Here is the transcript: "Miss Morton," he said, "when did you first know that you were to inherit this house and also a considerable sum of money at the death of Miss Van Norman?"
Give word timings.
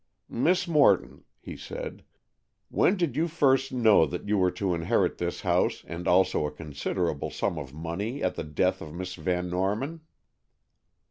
"Miss 0.33 0.67
Morton," 0.67 1.25
he 1.39 1.55
said, 1.55 2.03
"when 2.69 2.97
did 2.97 3.15
you 3.15 3.27
first 3.27 3.71
know 3.71 4.07
that 4.07 4.27
you 4.27 4.35
were 4.35 4.49
to 4.49 4.73
inherit 4.73 5.19
this 5.19 5.41
house 5.41 5.83
and 5.87 6.07
also 6.07 6.47
a 6.47 6.51
considerable 6.51 7.29
sum 7.29 7.59
of 7.59 7.71
money 7.71 8.23
at 8.23 8.33
the 8.33 8.43
death 8.43 8.81
of 8.81 8.95
Miss 8.95 9.13
Van 9.13 9.47
Norman?" 9.47 10.01